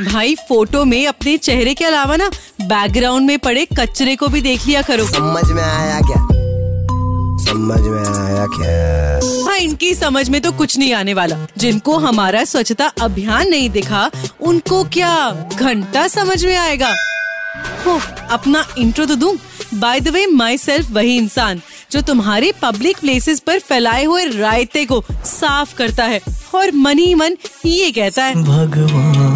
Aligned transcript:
भाई 0.00 0.34
फ़ोटो 0.48 0.84
में 0.84 1.06
अपने 1.06 1.36
चेहरे 1.36 1.72
के 1.74 1.84
अलावा 1.84 2.16
ना 2.16 2.28
बैकग्राउंड 2.62 3.26
में 3.26 3.38
पड़े 3.38 3.64
कचरे 3.78 4.16
को 4.16 4.28
भी 4.28 4.40
देख 4.40 4.66
लिया 4.66 4.82
करो। 4.82 5.04
समझ 5.04 5.50
में 5.52 5.62
आया 5.62 6.00
क्या? 6.00 6.26
समझ 7.44 7.80
में 7.80 8.04
आया 8.16 8.46
क्या? 8.46 9.46
हाँ 9.46 9.56
इनकी 9.58 9.94
समझ 9.94 10.28
में 10.28 10.40
तो 10.40 10.52
कुछ 10.52 10.78
नहीं 10.78 10.92
आने 10.94 11.14
वाला। 11.14 11.36
जिनको 11.58 11.96
हमारा 11.98 12.44
स्वच्छता 12.44 12.86
अभियान 13.00 13.48
नहीं 13.48 13.70
दिखा 13.70 14.10
उनको 14.40 14.82
क्या 14.84 15.48
घंटा 15.54 16.06
समझ 16.08 16.44
में 16.44 16.56
आएगा? 16.56 16.94
हो 17.86 17.98
अपना 18.30 18.64
इंट्रो 18.78 19.06
तो 19.06 19.16
दूँ। 19.16 19.36
By 19.74 20.00
the 20.00 20.08
way 20.08 20.26
my 20.26 20.58
self 20.58 20.90
वही 20.90 21.16
इंसान 21.16 21.60
जो 21.92 22.00
तुम्हारे 22.00 22.52
पब्लिक 22.62 22.98
प्लेसेस 22.98 23.40
पर 23.40 23.58
फैलाए 23.58 24.04
हुए 24.04 24.24
रायते 24.28 24.84
को 24.84 25.02
साफ़ 25.12 25.74
करता 25.76 26.04
है। 26.04 26.20
और 26.54 26.72
मन 26.74 26.98
ही 26.98 27.14
मन 27.14 27.36
ये 27.66 27.90
कहता 27.92 28.24
है 28.24 28.34
भगवान। 28.34 29.35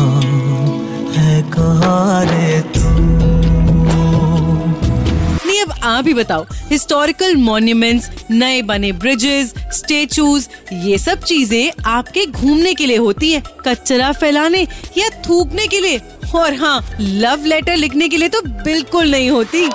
अब 5.60 5.72
आप 5.84 6.06
ही 6.06 6.12
बताओ 6.14 6.44
हिस्टोरिकल 6.70 7.36
मॉन्यूमेंट्स 7.36 8.10
नए 8.30 8.60
बने 8.62 8.92
ब्रिजेस 8.92 9.52
स्टेचूज 9.72 10.48
ये 10.72 10.98
सब 10.98 11.20
चीज़ें 11.20 11.82
आपके 11.86 12.24
घूमने 12.26 12.74
के 12.74 12.86
लिए 12.86 12.96
होती 12.96 13.32
है, 13.32 13.42
कचरा 13.66 14.12
फैलाने 14.12 14.62
या 14.98 15.08
थूकने 15.28 15.66
के 15.66 15.80
लिए? 15.80 16.00
और 16.34 16.54
हाँ 16.54 16.96
लव 17.00 17.44
लेटर 17.44 17.76
लिखने 17.76 18.08
के 18.08 18.16
लिए 18.16 18.28
तो 18.28 18.40
बिल्कुल 18.64 19.10
नहीं 19.10 19.30
होती। 19.30 19.68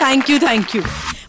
थैंक 0.00 0.30
यू 0.30 0.38
थैंक 0.38 0.74
यू 0.76 0.82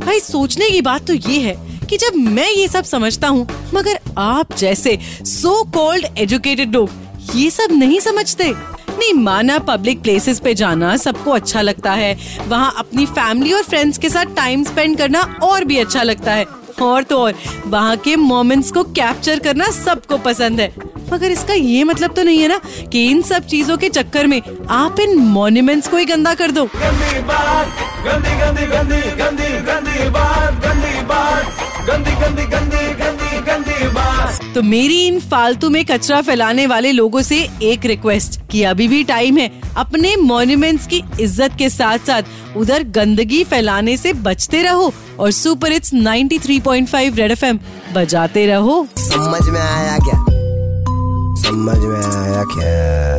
भाई, 0.05 0.19
सोचने 0.19 0.69
की 0.69 0.81
बात 0.81 1.07
तो 1.07 1.13
ये 1.13 1.39
है 1.39 1.55
कि 1.89 1.97
जब 1.97 2.15
मैं 2.15 2.49
ये 2.49 2.67
सब 2.67 2.83
समझता 2.83 3.27
हूँ, 3.27 3.47
मगर 3.73 3.99
आप 4.17 4.55
जैसे 4.57 4.97
सो 5.25 5.63
कॉल्ड 5.63 6.05
एजुकेटेड 6.17 6.75
लोग 6.75 6.89
ये 7.35 7.49
सब 7.49 7.67
नहीं 7.71 7.99
समझते। 7.99 8.53
नहीं, 8.91 9.13
माना 9.13 9.59
पब्लिक 9.59 10.01
प्लेसेस 10.01 10.39
पे 10.39 10.53
जाना 10.53 10.97
सबको 10.97 11.31
अच्छा 11.31 11.61
लगता 11.61 11.91
है। 11.91 12.17
वहाँ 12.47 12.73
अपनी 12.77 13.05
फैमिली 13.05 13.53
और 13.53 13.63
फ्रेंड्स 13.63 13.97
के 13.97 14.09
साथ 14.09 14.25
टाइम 14.25 14.63
स्पेंड 14.63 14.97
करना 14.97 15.39
और 15.43 15.63
भी 15.63 15.77
अच्छा 15.77 16.03
लगता 16.03 16.33
है। 16.33 16.45
और 16.81 17.03
तो 17.03 17.17
और, 17.17 17.33
वहाँ 17.67 17.97
के 17.97 18.15
मोमेंट्स 18.15 18.71
को 18.71 18.83
कैप्चर 18.83 19.39
करना 19.39 19.65
सबको 19.65 20.17
पसंद 20.17 20.59
है। 20.59 20.73
मगर 21.13 21.31
इसका 21.31 21.53
ये 21.53 21.83
मतलब 21.83 22.13
तो 22.13 22.23
नहीं 22.23 22.39
है 22.39 22.47
ना 22.47 22.59
कि 22.91 23.09
इन 23.09 23.21
सब 23.21 23.45
चीज़ों 23.45 23.77
के 23.77 23.89
चक्कर 23.89 24.27
में 24.27 24.41
आप 24.69 24.99
इन 24.99 25.17
मोन्यूमेंट्स 25.17 25.87
को 25.87 25.97
ही 25.97 26.05
गंदा 26.05 26.33
कर 26.33 26.51
दो। 26.51 26.65
गंदी 26.65 27.19
बात 27.19 27.67
गंदी 28.05 28.29
गंदी 28.29 28.65
गंदी 28.65 28.95
गंदी 28.95 29.23
गंदी। 29.23 29.30
तो 34.55 34.61
मेरी 34.61 34.95
इन 35.07 35.19
फालतू 35.19 35.69
में 35.69 35.83
कचरा 35.85 36.21
फैलाने 36.21 36.65
वाले 36.67 36.91
लोगों 36.91 37.21
से 37.21 37.37
एक 37.63 37.85
रिक्वेस्ट 37.85 38.39
कि 38.51 38.63
अभी 38.63 38.87
भी 38.87 39.03
टाइम 39.03 39.37
है, 39.37 39.49
अपने 39.77 40.15
मॉन्यूमेंट्स 40.15 40.87
की 40.87 41.01
इज़्ज़त 41.19 41.55
के 41.57 41.69
साथ 41.69 41.97
साथ 41.97 42.57
उधर 42.57 42.83
गंदगी 42.83 43.43
फैलाने 43.43 43.95
से 43.97 44.13
बचते 44.13 44.61
रहो 44.63 44.91
और 45.19 45.31
सुपर 45.31 45.71
इट्स 45.71 45.93
93.5 45.93 47.17
रेड 47.17 47.31
एफएम 47.31 47.59
बजाते 47.93 48.45
रहो। 48.47 48.85
समझ 48.97 49.47
में 49.49 49.61
आया 49.61 49.97
क्या? 49.97 50.19
समझ 51.43 51.77
में 51.77 52.01
आया 52.05 52.43
क्या? 52.53 53.10